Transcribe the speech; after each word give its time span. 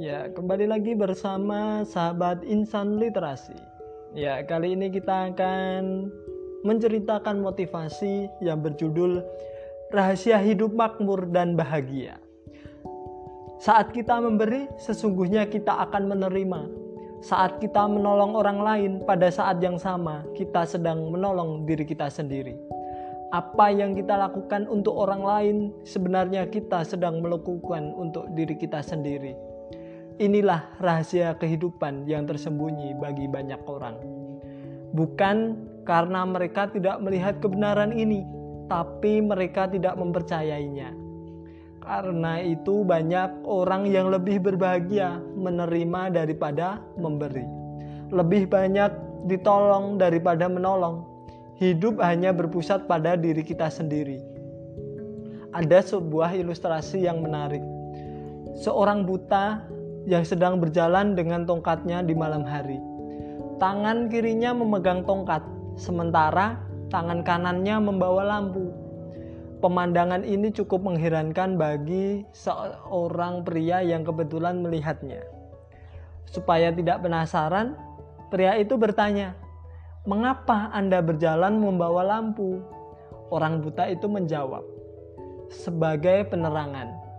Ya, 0.00 0.32
kembali 0.32 0.64
lagi 0.64 0.96
bersama 0.96 1.84
sahabat 1.84 2.40
insan 2.48 2.96
literasi. 2.96 3.52
Ya, 4.16 4.40
kali 4.40 4.72
ini 4.72 4.88
kita 4.88 5.28
akan 5.28 6.08
menceritakan 6.64 7.44
motivasi 7.44 8.32
yang 8.40 8.64
berjudul 8.64 9.20
Rahasia 9.92 10.40
Hidup 10.40 10.72
Makmur 10.72 11.28
dan 11.28 11.52
Bahagia. 11.52 12.16
Saat 13.60 13.92
kita 13.92 14.24
memberi, 14.24 14.72
sesungguhnya 14.80 15.44
kita 15.52 15.84
akan 15.84 16.16
menerima. 16.16 16.60
Saat 17.20 17.60
kita 17.60 17.84
menolong 17.84 18.32
orang 18.40 18.58
lain, 18.64 18.92
pada 19.04 19.28
saat 19.28 19.60
yang 19.60 19.76
sama 19.76 20.24
kita 20.32 20.64
sedang 20.64 21.12
menolong 21.12 21.68
diri 21.68 21.84
kita 21.84 22.08
sendiri. 22.08 22.56
Apa 23.36 23.68
yang 23.68 23.92
kita 23.92 24.16
lakukan 24.16 24.64
untuk 24.64 24.96
orang 24.96 25.20
lain, 25.20 25.56
sebenarnya 25.84 26.48
kita 26.48 26.88
sedang 26.88 27.20
melakukan 27.20 27.92
untuk 28.00 28.32
diri 28.32 28.56
kita 28.56 28.80
sendiri 28.80 29.59
Inilah 30.20 30.76
rahasia 30.76 31.32
kehidupan 31.40 32.04
yang 32.04 32.28
tersembunyi 32.28 32.92
bagi 33.00 33.24
banyak 33.24 33.56
orang. 33.64 33.96
Bukan 34.92 35.56
karena 35.88 36.28
mereka 36.28 36.68
tidak 36.68 37.00
melihat 37.00 37.40
kebenaran 37.40 37.88
ini, 37.96 38.28
tapi 38.68 39.24
mereka 39.24 39.64
tidak 39.72 39.96
mempercayainya. 39.96 40.92
Karena 41.80 42.36
itu, 42.36 42.84
banyak 42.84 43.48
orang 43.48 43.88
yang 43.88 44.12
lebih 44.12 44.44
berbahagia 44.44 45.16
menerima 45.40 46.12
daripada 46.12 46.84
memberi, 47.00 47.48
lebih 48.12 48.44
banyak 48.44 48.92
ditolong 49.24 49.96
daripada 49.96 50.52
menolong. 50.52 51.00
Hidup 51.56 51.96
hanya 52.04 52.36
berpusat 52.36 52.84
pada 52.84 53.16
diri 53.16 53.40
kita 53.40 53.72
sendiri. 53.72 54.20
Ada 55.56 55.96
sebuah 55.96 56.36
ilustrasi 56.36 57.08
yang 57.08 57.24
menarik. 57.24 57.64
Seorang 58.60 59.08
buta 59.08 59.64
yang 60.08 60.24
sedang 60.24 60.60
berjalan 60.60 61.12
dengan 61.12 61.44
tongkatnya 61.44 62.00
di 62.04 62.16
malam 62.16 62.44
hari. 62.46 62.80
Tangan 63.60 64.08
kirinya 64.08 64.56
memegang 64.56 65.04
tongkat, 65.04 65.44
sementara 65.76 66.56
tangan 66.88 67.20
kanannya 67.20 67.76
membawa 67.76 68.24
lampu. 68.36 68.72
Pemandangan 69.60 70.24
ini 70.24 70.48
cukup 70.56 70.88
mengherankan 70.88 71.60
bagi 71.60 72.24
seorang 72.32 73.44
pria 73.44 73.84
yang 73.84 74.00
kebetulan 74.08 74.64
melihatnya. 74.64 75.20
Supaya 76.24 76.72
tidak 76.72 77.04
penasaran, 77.04 77.76
pria 78.32 78.56
itu 78.56 78.80
bertanya, 78.80 79.36
"Mengapa 80.08 80.72
Anda 80.72 81.04
berjalan 81.04 81.60
membawa 81.60 82.00
lampu?" 82.16 82.64
Orang 83.28 83.60
buta 83.60 83.92
itu 83.92 84.08
menjawab, 84.08 84.64
"Sebagai 85.52 86.32
penerangan." 86.32 87.09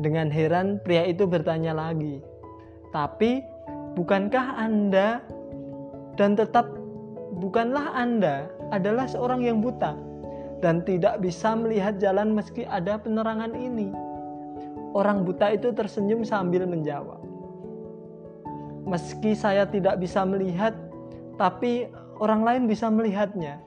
Dengan 0.00 0.32
heran, 0.32 0.80
pria 0.80 1.04
itu 1.04 1.28
bertanya 1.28 1.76
lagi, 1.76 2.24
"Tapi 2.96 3.44
bukankah 3.92 4.56
Anda 4.56 5.20
dan 6.16 6.32
tetap 6.32 6.64
bukanlah 7.36 7.92
Anda 7.92 8.48
adalah 8.72 9.04
seorang 9.04 9.44
yang 9.44 9.60
buta 9.60 9.92
dan 10.64 10.80
tidak 10.88 11.20
bisa 11.20 11.52
melihat 11.52 12.00
jalan 12.00 12.32
meski 12.32 12.64
ada 12.64 12.96
penerangan 12.96 13.52
ini?" 13.52 13.92
Orang 14.96 15.28
buta 15.28 15.52
itu 15.52 15.72
tersenyum 15.76 16.24
sambil 16.24 16.64
menjawab, 16.64 17.20
"Meski 18.88 19.36
saya 19.36 19.68
tidak 19.68 20.00
bisa 20.00 20.24
melihat, 20.24 20.72
tapi 21.36 21.88
orang 22.16 22.44
lain 22.44 22.62
bisa 22.64 22.88
melihatnya. 22.88 23.60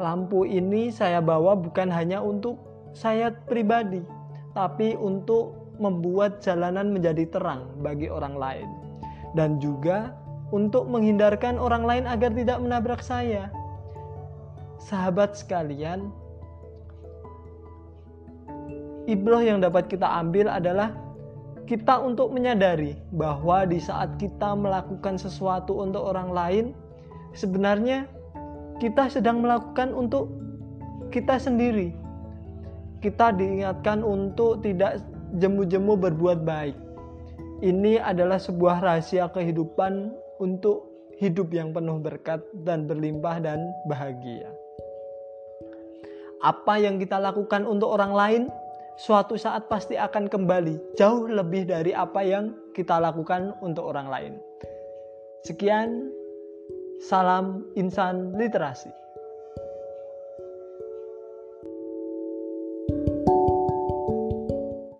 Lampu 0.00 0.48
ini 0.48 0.88
saya 0.88 1.20
bawa 1.20 1.52
bukan 1.52 1.92
hanya 1.92 2.24
untuk 2.24 2.56
saya 2.96 3.28
pribadi." 3.32 4.17
Tapi 4.58 4.98
untuk 4.98 5.70
membuat 5.78 6.42
jalanan 6.42 6.90
menjadi 6.90 7.30
terang 7.30 7.70
bagi 7.78 8.10
orang 8.10 8.34
lain, 8.34 8.66
dan 9.38 9.62
juga 9.62 10.18
untuk 10.50 10.90
menghindarkan 10.90 11.62
orang 11.62 11.86
lain 11.86 12.04
agar 12.10 12.34
tidak 12.34 12.58
menabrak 12.58 12.98
saya. 12.98 13.54
Sahabat 14.82 15.38
sekalian, 15.38 16.10
ibroh 19.06 19.38
yang 19.38 19.62
dapat 19.62 19.86
kita 19.86 20.10
ambil 20.18 20.50
adalah 20.50 20.90
kita 21.70 22.00
untuk 22.02 22.34
menyadari 22.34 22.98
bahwa 23.14 23.62
di 23.62 23.78
saat 23.78 24.18
kita 24.18 24.58
melakukan 24.58 25.20
sesuatu 25.20 25.78
untuk 25.78 26.02
orang 26.02 26.34
lain, 26.34 26.66
sebenarnya 27.30 28.10
kita 28.82 29.06
sedang 29.06 29.38
melakukan 29.44 29.94
untuk 29.94 30.32
kita 31.14 31.38
sendiri, 31.38 31.94
kita 32.98 33.30
diingatkan 33.34 34.02
untuk 34.02 34.62
tidak 34.66 35.02
jemu-jemu 35.38 35.94
berbuat 35.94 36.42
baik. 36.42 36.76
Ini 37.58 37.98
adalah 38.02 38.38
sebuah 38.38 38.82
rahasia 38.82 39.26
kehidupan 39.34 40.14
untuk 40.38 40.86
hidup 41.18 41.50
yang 41.50 41.74
penuh 41.74 41.98
berkat 41.98 42.38
dan 42.62 42.86
berlimpah 42.86 43.42
dan 43.42 43.58
bahagia. 43.90 44.46
Apa 46.38 46.78
yang 46.78 47.02
kita 47.02 47.18
lakukan 47.18 47.66
untuk 47.66 47.90
orang 47.90 48.14
lain, 48.14 48.42
suatu 48.94 49.34
saat 49.34 49.66
pasti 49.66 49.98
akan 49.98 50.30
kembali 50.30 50.94
jauh 50.94 51.26
lebih 51.26 51.66
dari 51.66 51.90
apa 51.90 52.22
yang 52.22 52.54
kita 52.78 53.02
lakukan 53.02 53.58
untuk 53.58 53.90
orang 53.90 54.06
lain. 54.06 54.32
Sekian, 55.42 56.14
salam 57.02 57.66
insan 57.74 58.38
literasi. 58.38 58.90